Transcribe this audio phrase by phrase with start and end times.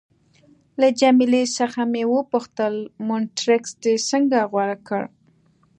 [0.79, 2.75] له جميله څخه مې وپوښتل:
[3.07, 5.03] مونټریکس دې څنګه غوره کړ؟